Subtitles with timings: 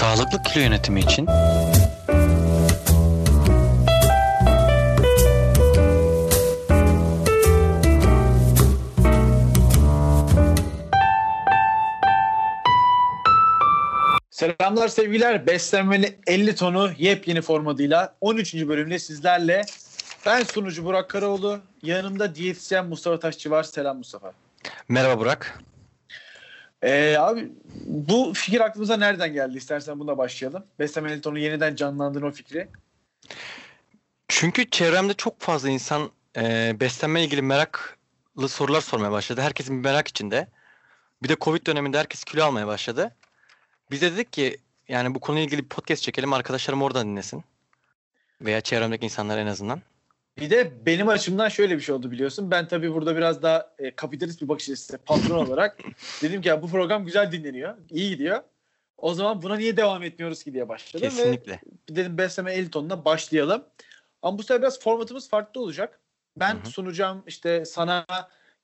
[0.00, 1.26] Sağlıklı kilo yönetimi için
[14.30, 15.46] Selamlar sevgiler.
[15.46, 18.54] Beslenmenin 50 tonu yepyeni formatıyla 13.
[18.54, 19.62] bölümde sizlerle
[20.26, 21.58] ben sunucu Burak Karaoğlu.
[21.82, 23.62] Yanımda diyetisyen Mustafa Taşçı var.
[23.62, 24.32] Selam Mustafa.
[24.88, 25.60] Merhaba Burak.
[26.82, 27.52] Ee, abi
[27.84, 29.58] bu fikir aklımıza nereden geldi?
[29.58, 30.64] İstersen buna başlayalım.
[30.78, 32.68] Beslenme 50 tonu yeniden canlandırma fikri.
[34.28, 39.40] Çünkü çevremde çok fazla insan e, beslenme ilgili meraklı sorular sormaya başladı.
[39.40, 40.48] Herkesin bir merak içinde.
[41.22, 43.16] Bir de Covid döneminde herkes kilo almaya başladı.
[43.90, 44.58] Biz de dedik ki
[44.88, 46.32] yani bu konuyla ilgili bir podcast çekelim.
[46.32, 47.44] Arkadaşlarım oradan dinlesin.
[48.40, 49.82] Veya çevremdeki insanlar en azından.
[50.38, 52.50] Bir de benim açımdan şöyle bir şey oldu biliyorsun.
[52.50, 55.78] Ben tabii burada biraz daha e, kapitalist bir bakış açısı patron olarak
[56.22, 57.76] dedim ki ya bu program güzel dinleniyor.
[57.90, 58.42] iyi gidiyor.
[58.96, 61.08] O zaman buna niye devam etmiyoruz ki diye başladım.
[61.08, 61.52] Kesinlikle.
[61.52, 63.64] Ve dedim besleme 50 tonuna başlayalım.
[64.22, 66.00] Ama bu sefer biraz formatımız farklı olacak.
[66.36, 66.70] Ben Hı hı.
[66.70, 68.06] sunacağım işte sana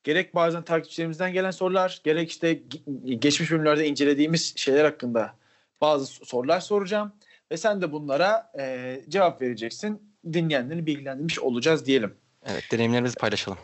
[0.04, 5.34] gerek bazen takipçilerimizden gelen sorular gerek işte ge- geçmiş bölümlerde incelediğimiz şeyler hakkında
[5.80, 7.12] bazı sorular soracağım.
[7.52, 10.15] Ve sen de bunlara e, cevap vereceksin.
[10.32, 12.14] Dinleyenleri bilgilendirmiş olacağız diyelim.
[12.46, 13.58] Evet deneyimlerimizi paylaşalım.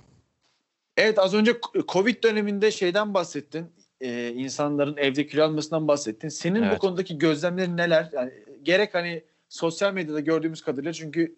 [0.96, 1.56] Evet az önce
[1.88, 3.72] Covid döneminde şeyden bahsettin.
[4.00, 6.28] Ee, insanların evde kilo almasından bahsettin.
[6.28, 6.78] Senin bu Evet.
[6.78, 8.10] konudaki gözlemlerin neler?
[8.12, 8.32] Yani
[8.62, 11.36] gerek hani sosyal medyada gördüğümüz kadarıyla çünkü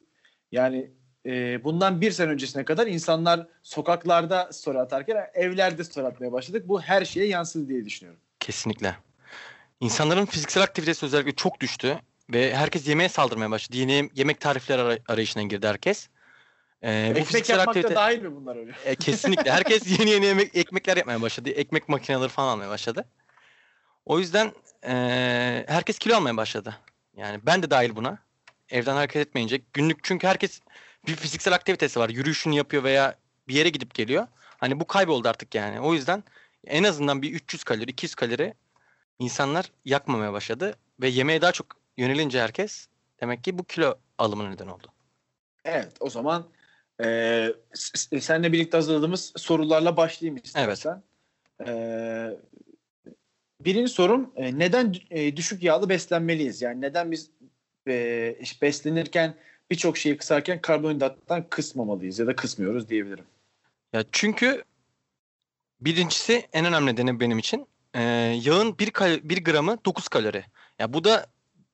[0.52, 0.90] yani
[1.26, 6.68] e, bundan bir sene öncesine kadar insanlar sokaklarda story atarken evlerde story atmaya başladık.
[6.68, 8.20] Bu her şeye yansıdı diye düşünüyorum.
[8.40, 8.96] Kesinlikle.
[9.80, 11.98] İnsanların fiziksel aktivitesi özellikle çok düştü
[12.30, 13.76] ve herkes yemeğe saldırmaya başladı.
[13.76, 16.08] Yeni yemek tarifleri ara- arayışına girdi herkes.
[16.82, 18.72] Ee, bu Ekmek fiziksel yapmak aktivite da dahil mi bunlar öyle?
[18.84, 19.52] E, kesinlikle.
[19.52, 21.50] Herkes yeni yeni yemek, ekmekler yapmaya başladı.
[21.50, 23.04] Ekmek makineleri falan almaya başladı.
[24.06, 24.52] O yüzden
[24.86, 26.76] e, herkes kilo almaya başladı.
[27.16, 28.18] Yani ben de dahil buna.
[28.68, 29.60] Evden hareket etmeyince.
[29.72, 30.60] Günlük çünkü herkes
[31.06, 32.08] bir fiziksel aktivitesi var.
[32.08, 33.14] Yürüyüşünü yapıyor veya
[33.48, 34.26] bir yere gidip geliyor.
[34.58, 35.80] Hani bu kayboldu artık yani.
[35.80, 36.24] O yüzden
[36.66, 38.54] en azından bir 300 kalori, 200 kalori
[39.18, 40.76] insanlar yakmamaya başladı.
[41.00, 41.66] Ve yemeğe daha çok
[41.96, 42.88] yönelince herkes
[43.20, 44.86] demek ki bu kilo alımına neden oldu.
[45.64, 46.48] Evet o zaman
[47.04, 51.02] e, s- seninle birlikte hazırladığımız sorularla başlayayım istersen.
[51.66, 51.70] E,
[53.60, 56.62] birinci sorum e, neden e, düşük yağlı beslenmeliyiz?
[56.62, 57.30] Yani neden biz
[57.88, 59.34] e, beslenirken
[59.70, 63.24] birçok şeyi kısarken karbonhidrattan kısmamalıyız ya da kısmıyoruz diyebilirim.
[63.92, 64.64] Ya çünkü
[65.80, 68.02] birincisi en önemli nedeni benim için e,
[68.42, 70.44] yağın 1, kal- 1 gramı 9 kalori.
[70.78, 71.26] Ya bu da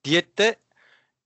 [0.04, 0.56] diyette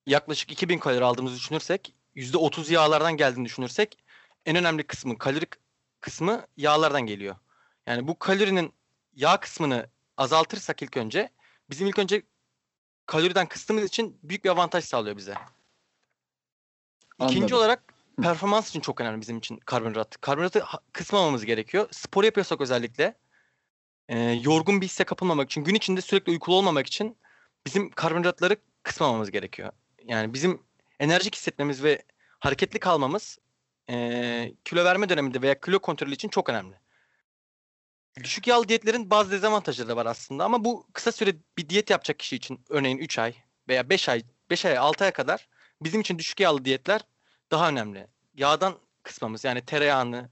[0.07, 3.99] yaklaşık 2000 kalori aldığımızı düşünürsek %30 yağlardan geldiğini düşünürsek
[4.47, 5.47] en önemli kısmı kalori
[6.01, 7.37] kısmı yağlardan geliyor.
[7.87, 8.73] Yani bu kalorinin
[9.15, 9.87] yağ kısmını
[10.17, 11.31] azaltırsak ilk önce
[11.71, 12.23] bizim ilk önce
[13.07, 15.35] kaloriden kıstığımız için büyük bir avantaj sağlıyor bize.
[17.23, 17.59] İkinci Anladım.
[17.59, 18.23] olarak Hı.
[18.23, 20.21] performans için çok önemli bizim için karbonhidrat.
[20.21, 21.89] Karbonhidratı kısmamamız gerekiyor.
[21.91, 23.15] Spor yapıyorsak özellikle
[24.09, 27.17] e, yorgun bir hisse kapılmamak için, gün içinde sürekli uykulu olmamak için
[27.67, 29.73] bizim karbonhidratları kısmamamız gerekiyor.
[30.05, 30.63] Yani bizim
[31.01, 32.03] enerjik hissetmemiz ve
[32.39, 33.39] hareketli kalmamız
[33.91, 36.75] e, kilo verme döneminde veya kilo kontrolü için çok önemli.
[38.25, 42.19] Düşük yağlı diyetlerin bazı dezavantajları da var aslında ama bu kısa süre bir diyet yapacak
[42.19, 43.35] kişi için örneğin 3 ay
[43.69, 45.49] veya 5 ay 5 ay 6 aya kadar
[45.81, 47.01] bizim için düşük yağlı diyetler
[47.51, 48.07] daha önemli.
[48.35, 50.31] Yağdan kısmamız yani tereyağını,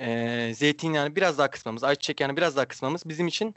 [0.00, 3.54] e, zeytinyağını biraz daha kısmamız, ayçiçek yağını biraz daha kısmamız bizim için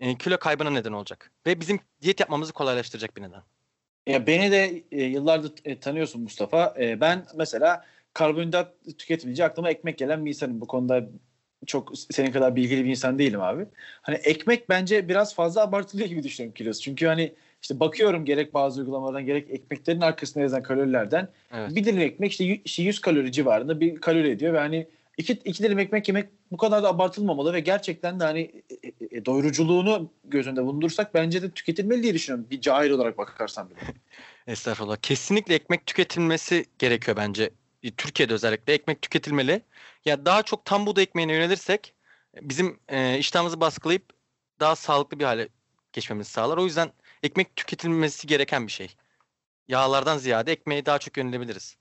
[0.00, 1.30] e, kilo kaybına neden olacak.
[1.46, 3.42] Ve bizim diyet yapmamızı kolaylaştıracak bir neden.
[4.06, 6.74] Ya beni de e, yıllardır e, tanıyorsun Mustafa.
[6.80, 10.60] E, ben mesela karbonhidrat tüketilince aklıma ekmek gelen bir insanım.
[10.60, 11.08] Bu konuda
[11.66, 13.66] çok senin kadar bilgili bir insan değilim abi.
[14.02, 16.82] Hani ekmek bence biraz fazla abartılıyor gibi düşünüyorum kilosu.
[16.82, 21.76] Çünkü hani işte bakıyorum gerek bazı uygulamalardan gerek ekmeklerin arkasında yazan kalorilerden Evet.
[21.76, 25.62] bir dilim ekmek işte işte 100 kalori civarında bir kalori ediyor ve hani iki, iki
[25.62, 30.46] dilim ekmek yemek bu kadar da abartılmamalı ve gerçekten de hani e, e, doyuruculuğunu göz
[30.46, 32.50] önünde bulundursak bence de tüketilmeli diye düşünüyorum.
[32.50, 33.78] Bir cahil olarak bakarsan bile.
[34.46, 34.96] Estağfurullah.
[34.96, 37.50] Kesinlikle ekmek tüketilmesi gerekiyor bence.
[37.82, 39.62] E, Türkiye'de özellikle ekmek tüketilmeli.
[40.04, 41.94] Ya daha çok tam buğday ekmeğine yönelirsek
[42.36, 44.12] e, bizim e, iştahımızı baskılayıp
[44.60, 45.48] daha sağlıklı bir hale
[45.92, 46.56] geçmemizi sağlar.
[46.56, 46.92] O yüzden
[47.22, 48.94] ekmek tüketilmesi gereken bir şey.
[49.68, 51.76] Yağlardan ziyade ekmeğe daha çok yönelebiliriz.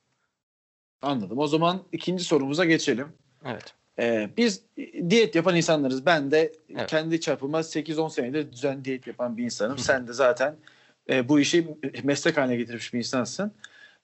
[1.01, 1.37] Anladım.
[1.39, 3.13] O zaman ikinci sorumuza geçelim.
[3.45, 3.73] Evet.
[3.99, 4.61] Ee, biz
[5.09, 6.05] diyet yapan insanlarız.
[6.05, 6.87] Ben de Evet.
[6.87, 9.77] kendi çapıma 8-10 senedir düzen diyet yapan bir insanım.
[9.77, 10.55] Sen de zaten
[11.09, 11.67] e, bu işi
[12.03, 13.51] meslek haline getirmiş bir insansın.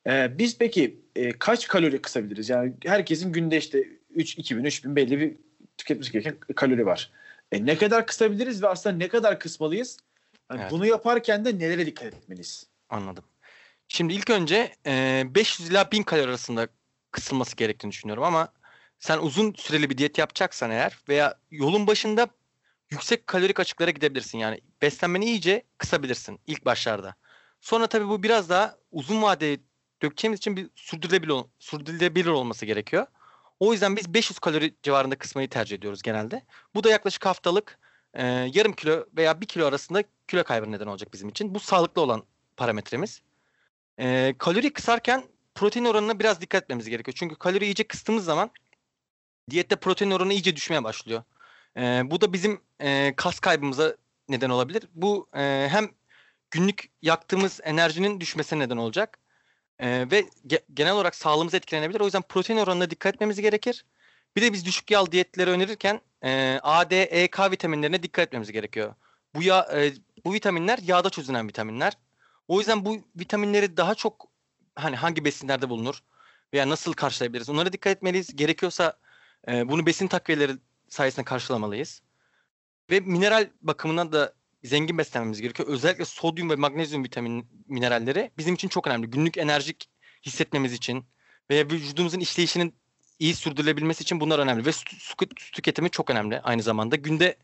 [0.07, 2.49] Ee, biz peki e, kaç kalori kısabiliriz?
[2.49, 5.35] Yani herkesin günde işte 3 2000 3000 belli bir
[5.77, 7.11] tüketmesi gereken kalori var.
[7.51, 9.97] E, ne kadar kısabiliriz ve aslında ne kadar kısmalıyız?
[10.47, 10.71] Hani Evet.
[10.71, 12.67] Bunu yaparken de nelere dikkat etmeliyiz?
[12.89, 13.23] Anladım.
[13.87, 16.67] Şimdi ilk önce e, 500 ila 1000 kalori arasında
[17.11, 18.47] kısılması gerektiğini düşünüyorum ama
[19.01, 22.27] sen uzun süreli bir diyet yapacaksan eğer veya yolun başında
[22.89, 24.37] yüksek kalorik açıklara gidebilirsin.
[24.37, 27.15] Yani beslenmeni iyice kısabilirsin ilk başlarda.
[27.61, 29.59] Sonra tabii bu biraz daha uzun vadeye
[30.01, 33.07] dökeceğimiz için bir sürdürülebilir, sürdürülebilir olması gerekiyor.
[33.59, 36.45] O yüzden biz 500 kalori civarında kısmayı tercih ediyoruz genelde.
[36.75, 37.79] Bu da yaklaşık haftalık
[38.13, 41.55] e, yarım kilo veya bir kilo arasında kilo kaybı neden olacak bizim için.
[41.55, 42.23] Bu sağlıklı olan
[42.57, 43.21] parametremiz.
[43.99, 45.23] Ee, kalori kısarken
[45.55, 47.15] protein oranına biraz dikkat etmemiz gerekiyor.
[47.17, 48.51] Çünkü kalori iyice kıstığımız zaman
[49.49, 51.23] diyette protein oranı iyice düşmeye başlıyor.
[51.77, 53.95] Ee, bu da bizim e, kas kaybımıza
[54.29, 54.83] neden olabilir.
[54.93, 55.89] Bu e, hem
[56.51, 59.19] günlük yaktığımız enerjinin düşmesine neden olacak
[59.79, 61.99] e, ve ge- genel olarak sağlığımız etkilenebilir.
[61.99, 63.85] O yüzden protein oranına dikkat etmemiz gerekir.
[64.35, 68.51] Bir de biz düşük yağlı diyetleri önerirken e, A, D, E, K vitaminlerine dikkat etmemiz
[68.51, 68.95] gerekiyor.
[69.35, 69.93] Bu yağ, e,
[70.25, 71.93] bu vitaminler yağda çözünen vitaminler.
[72.47, 74.27] O yüzden bu vitaminleri daha çok
[74.75, 75.99] hani hangi besinlerde bulunur
[76.53, 77.49] veya nasıl karşılayabiliriz?
[77.49, 78.35] Onlara dikkat etmeliyiz.
[78.35, 78.93] Gerekiyorsa
[79.47, 80.51] e, bunu besin takviyeleri
[80.87, 82.01] sayesinde karşılamalıyız.
[82.89, 84.33] Ve mineral bakımından da
[84.63, 85.69] zengin beslenmemiz gerekiyor.
[85.69, 89.07] Özellikle sodyum ve magnezyum vitamin mineralleri bizim için çok önemli.
[89.07, 89.89] Günlük enerjik
[90.25, 91.05] hissetmemiz için
[91.49, 92.75] veya vücudumuzun işleyişinin
[93.19, 94.65] iyi sürdürülebilmesi için bunlar önemli.
[94.65, 96.95] Ve su, su- su tüketimi çok önemli aynı zamanda.
[96.95, 97.37] Günde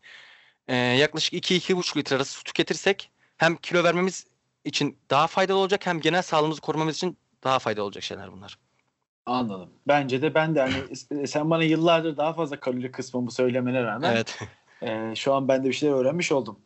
[0.68, 4.28] e, yaklaşık 2-2,5 litre arası su tüketirsek hem kilo vermemiz
[4.64, 8.58] için daha faydalı olacak hem genel sağlığımızı korumamız için daha faydalı olacak şeyler bunlar.
[9.28, 9.70] Anladım.
[9.88, 14.12] Bence de ben de hani s- sen bana yıllardır daha fazla kalori kısmımı söylemene rağmen
[14.14, 14.40] Evet.
[14.82, 16.60] e, şu an ben de bir şeyler öğrenmiş oldum.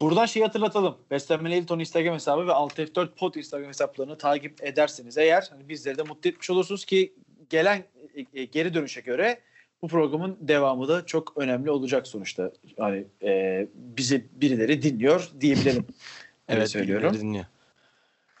[0.00, 0.96] Buradan şeyi hatırlatalım.
[1.10, 6.02] Beslenmeli Elton Instagram hesabı ve 6F4 Pod Instagram hesaplarını takip ederseniz eğer hani bizleri de
[6.02, 7.12] mutlu etmiş olursunuz ki
[7.50, 9.40] gelen e, e, geri dönüşe göre
[9.82, 12.50] bu programın devamı da çok önemli olacak sonuçta.
[12.78, 15.86] Hani e, bizi birileri dinliyor diyebilirim.
[16.48, 16.70] Evet.
[16.70, 17.14] söylüyorum.
[17.14, 17.44] Dinliyor.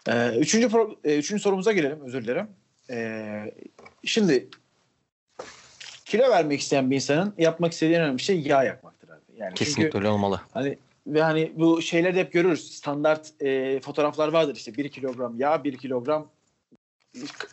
[0.08, 2.00] Ee, üçüncü, pro- e, üçüncü sorumuza gelelim.
[2.04, 2.46] Özür dilerim.
[2.90, 3.54] Ee,
[4.04, 4.48] şimdi
[6.04, 9.20] kilo vermek isteyen bir insanın yapmak istediği en önemli şey yağ yakmaktır abi.
[9.36, 10.40] Yani Kesinlikle çünkü öyle olmalı.
[10.52, 12.72] hani ve hani bu şeyleri de hep görürüz.
[12.76, 16.30] Standart e, fotoğraflar vardır işte 1 kilogram yağ, 1 kilogram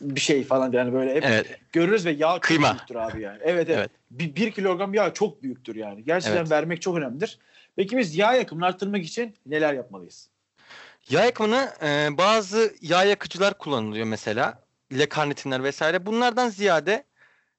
[0.01, 1.59] bir şey falan yani böyle hep Evet.
[1.71, 2.71] görürüz ve yağ çok Kıyma.
[2.73, 3.37] büyüktür abi yani.
[3.41, 3.77] Evet evet.
[3.79, 3.91] Evet.
[4.11, 6.03] Bir, bir kilogram yağ çok büyüktür yani.
[6.03, 6.51] Gerçekten Evet.
[6.51, 7.39] vermek çok önemlidir.
[7.75, 10.29] Peki biz yağ yakımını arttırmak için neler yapmalıyız?
[11.09, 14.63] Yağ yakımını e, bazı yağ yakıcılar kullanılıyor mesela.
[14.91, 16.05] Lekarnitinler vesaire.
[16.05, 17.05] Bunlardan ziyade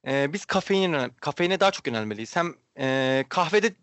[0.07, 2.37] e, biz kafeine, kafeine daha çok yönelmeliyiz.
[2.37, 3.75] Hem e, kahvede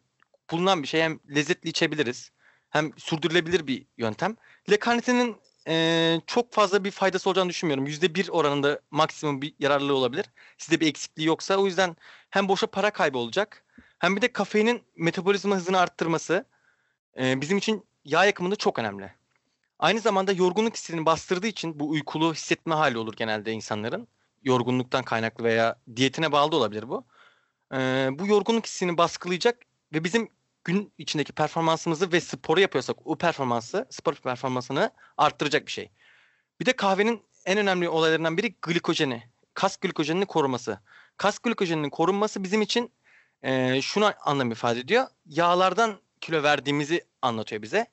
[0.51, 2.31] bulunan bir şey hem lezzetli içebiliriz.
[2.69, 4.35] Hem sürdürülebilir bir yöntem.
[4.69, 7.88] Lekarnitinin e, çok fazla bir faydası olacağını düşünmüyorum.
[7.88, 10.25] %1 oranında maksimum bir yararlılığı olabilir.
[10.57, 11.95] Sizde bir eksikliği yoksa o yüzden
[12.29, 13.65] hem boşa para kaybı olacak
[13.99, 16.45] hem bir de kafeinin metabolizma hızını arttırması
[17.19, 19.13] e, bizim için yağ yakımında çok önemli.
[19.81, 24.07] Aynı zamanda yorgunluk hissini bastırdığı için bu uykulu hissetme hali olur genelde insanların.
[24.44, 27.06] Yorgunluktan kaynaklı veya diyetine bağlı olabilir bu.
[27.74, 29.60] Ee, bu yorgunluk hissini baskılayacak
[29.94, 30.30] ve bizim
[30.63, 35.92] gün içindeki performansımızı ve sporu yapıyorsak o performansı, spor performansını arttıracak bir şey.
[36.60, 39.24] Bir de kahvenin en önemli olaylarından biri glikojeni.
[39.54, 40.80] Kas glikojenini koruması.
[41.18, 42.92] Kas glikojeninin korunması bizim için
[43.44, 45.07] e, şunu anlam ifade ediyor.
[45.25, 47.88] Yağlardan kilo verdiğimizi anlatıyor bize.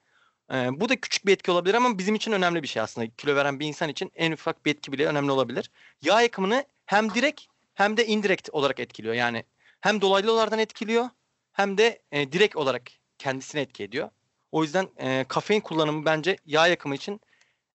[0.53, 3.07] Ee, bu da küçük bir etki olabilir ama bizim için önemli bir şey aslında.
[3.17, 5.71] Kilo veren bir insan için en ufak bir etki bile önemli olabilir.
[6.03, 7.43] Yağ yakımını hem direkt
[7.75, 9.15] hem de indirekt olarak etkiliyor.
[9.15, 9.45] Yani
[9.81, 11.11] hem dolaylı yollardan etkiliyor
[11.53, 12.83] hem de e, direkt olarak
[13.19, 14.11] kendisine etki ediyor.
[14.53, 17.21] O yüzden e, kafein kullanımı bence yağ yakımı için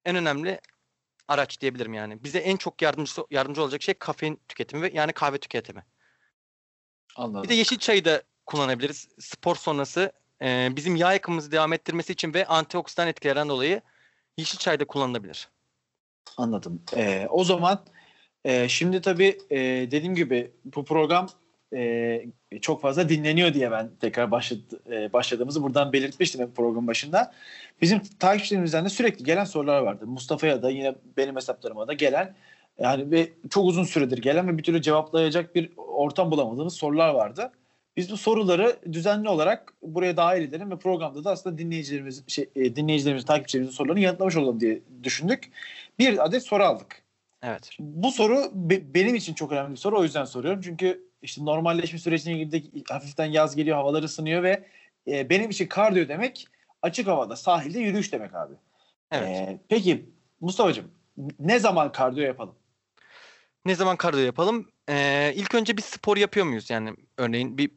[0.06, 0.60] en önemli
[1.27, 2.24] araç diyebilirim yani.
[2.24, 5.84] Bize en çok yardımcı yardımcı olacak şey kafein tüketimi ve yani kahve tüketimi.
[7.15, 7.44] Anladım.
[7.44, 9.08] Bir de yeşil çayı da kullanabiliriz.
[9.20, 13.81] Spor sonrası e, bizim yağ yakımımızı devam ettirmesi için ve antioksidan etkilerden dolayı
[14.37, 15.47] yeşil çay da kullanılabilir.
[16.37, 16.81] Anladım.
[16.95, 17.85] Ee, o zaman
[18.45, 19.57] e, şimdi tabii e,
[19.91, 21.29] dediğim gibi bu program
[21.73, 22.25] e,
[22.61, 27.33] çok fazla dinleniyor diye ben tekrar başladı, e, başladığımızı buradan belirtmiştim hep programın başında.
[27.81, 30.07] Bizim takipçilerimizden de sürekli gelen sorular vardı.
[30.07, 32.35] Mustafa'ya da yine benim hesaplarıma da gelen
[32.79, 37.51] yani ve çok uzun süredir gelen ve bir türlü cevaplayacak bir ortam bulamadığımız sorular vardı.
[37.97, 42.75] Biz bu soruları düzenli olarak buraya dahil edelim ve programda da aslında dinleyicilerimiz, şey, e,
[42.75, 45.51] dinleyicilerimizin, takipçilerimizin sorularını yanıtlamış olalım diye düşündük.
[46.00, 47.03] Bir adet soru aldık.
[47.43, 47.69] Evet.
[47.79, 50.00] Bu soru be- benim için çok önemli bir soru.
[50.00, 50.62] O yüzden soruyorum.
[50.62, 52.91] Çünkü işte normalleşme sürecine girdik.
[52.91, 54.63] Hafiften yaz geliyor, havalar ısınıyor ve
[55.07, 56.47] e, benim için kardiyo demek
[56.81, 58.53] açık havada, sahilde yürüyüş demek abi.
[59.12, 59.29] Evet.
[59.29, 60.05] E, peki
[60.41, 60.91] Mustafa'cığım
[61.39, 62.55] ne zaman kardiyo yapalım?
[63.65, 64.71] Ne zaman kardiyo yapalım?
[64.89, 66.69] Ee, ilk önce bir spor yapıyor muyuz?
[66.69, 67.71] Yani örneğin bir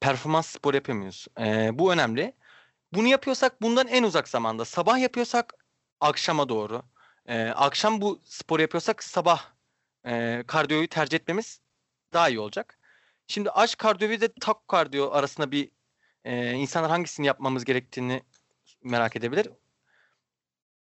[0.00, 1.26] performans spor yapıyor muyuz?
[1.40, 2.34] Ee, bu önemli.
[2.92, 4.64] Bunu yapıyorsak bundan en uzak zamanda.
[4.64, 5.54] Sabah yapıyorsak
[6.00, 6.82] akşama doğru.
[7.26, 9.44] Ee, akşam bu spor yapıyorsak sabah
[10.06, 11.60] e, kardiyoyu tercih etmemiz
[12.12, 12.78] daha iyi olacak.
[13.26, 15.70] Şimdi aç kardiyo ve tak kardiyo arasında bir
[16.24, 18.22] e, insanlar hangisini yapmamız gerektiğini
[18.84, 19.48] merak edebilir.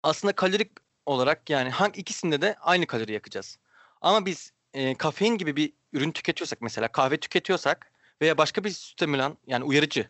[0.03, 0.71] Aslında kalorik
[1.05, 3.59] olarak yani hangi ikisinde de aynı kalori yakacağız.
[4.01, 9.37] Ama biz e, kafein gibi bir ürün tüketiyorsak mesela kahve tüketiyorsak veya başka bir stimülan
[9.47, 10.07] yani uyarıcı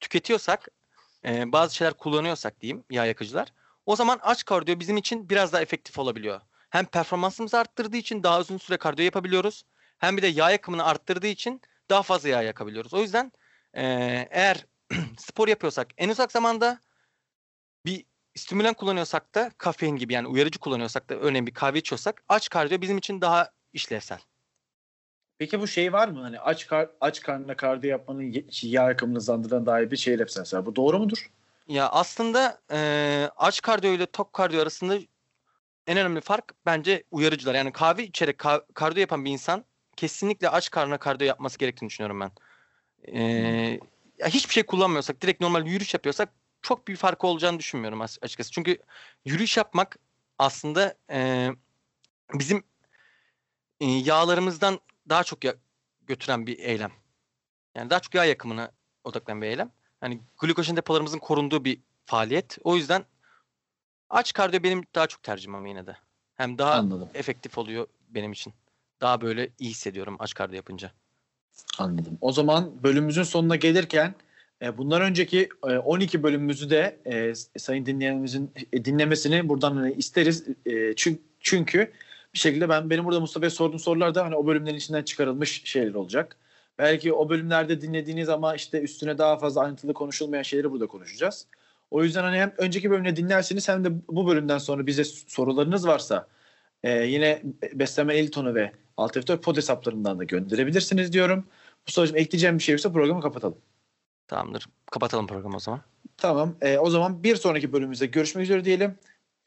[0.00, 0.68] tüketiyorsak
[1.24, 3.52] e, bazı şeyler kullanıyorsak diyeyim yağ yakıcılar
[3.86, 6.40] o zaman aç kardiyo bizim için biraz daha efektif olabiliyor.
[6.70, 9.62] Hem performansımızı arttırdığı için daha uzun süre kardiyo yapabiliyoruz.
[9.98, 12.94] Hem bir de yağ yakımını arttırdığı için daha fazla yağ yakabiliyoruz.
[12.94, 13.32] O yüzden
[13.74, 13.82] e,
[14.30, 14.66] eğer
[15.18, 16.80] spor yapıyorsak en uzak zamanda
[17.86, 18.04] bir
[18.36, 22.80] stimülan kullanıyorsak da kafein gibi yani uyarıcı kullanıyorsak da örneğin bir kahve içiyorsak aç kardiyo
[22.80, 24.20] bizim için daha işlevsel.
[25.42, 26.20] Peki bu şey var mı?
[26.20, 30.66] Hani aç kar aç karnına kardiyo yapmanın ye- yağ yakımını hızlandıran dair bir şey mesela.
[30.66, 31.30] Bu doğru mudur?
[31.68, 34.98] Ya aslında e, aç kardiyo ile tok kardiyo arasında
[35.86, 37.54] en önemli fark bence uyarıcılar.
[37.54, 39.64] Yani kahve içerek ka- kardiyo yapan bir insan
[39.96, 42.30] kesinlikle aç karnına kardiyo yapması gerektiğini düşünüyorum ben.
[43.18, 43.22] E,
[44.18, 46.28] ya hiçbir şey kullanmıyorsak, direkt normal yürüyüş yapıyorsak
[46.62, 48.50] çok bir farkı olacağını düşünmüyorum as- açıkçası.
[48.50, 48.78] Çünkü
[49.24, 49.96] yürüyüş yapmak
[50.38, 51.50] aslında e,
[52.34, 52.64] bizim
[53.80, 54.80] yağlarımızdan
[55.12, 55.54] daha çok ya-
[56.06, 56.92] götüren bir eylem.
[57.76, 58.70] Yani daha çok yağ yakımına
[59.04, 59.70] odaklanan bir eylem.
[60.00, 62.58] Hani glikojen depolarımızın korunduğu bir faaliyet.
[62.64, 63.04] O yüzden
[64.10, 65.96] aç kardiyo benim daha çok tercihim ama yine de.
[66.34, 67.08] Hem daha Anladım.
[67.14, 68.52] efektif oluyor benim için.
[69.00, 70.92] Daha böyle iyi hissediyorum aç kardiyo yapınca.
[71.78, 72.18] Anladım.
[72.20, 74.14] O zaman bölümümüzün sonuna gelirken
[74.62, 80.44] e, bundan önceki e, 12 bölümümüzü de e, sayın dinleyenimizin e, dinlemesini buradan hani isteriz.
[80.66, 80.94] E,
[81.40, 81.92] çünkü
[82.34, 85.94] bir şekilde ben benim burada Mustafa'ya sorduğum sorular da hani o bölümlerin içinden çıkarılmış şeyler
[85.94, 86.36] olacak.
[86.78, 91.46] Belki o bölümlerde dinlediğiniz ama işte üstüne daha fazla ayrıntılı konuşulmayan şeyleri burada konuşacağız.
[91.90, 96.28] O yüzden hani hem önceki bölümde dinlersiniz hem de bu bölümden sonra bize sorularınız varsa
[96.82, 101.44] e, yine Beslenme Elton'u ve Alt F4 pod hesaplarından da gönderebilirsiniz diyorum.
[101.86, 103.58] Mustafa'cığım ekleyeceğim bir şey yoksa programı kapatalım.
[104.28, 104.66] Tamamdır.
[104.90, 105.80] Kapatalım programı o zaman.
[106.16, 106.54] Tamam.
[106.60, 108.98] E, o zaman bir sonraki bölümümüzde görüşmek üzere diyelim.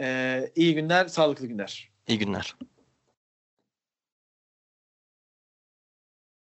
[0.02, 1.90] E, iyi günler, sağlıklı günler.
[2.08, 2.56] İyi günler.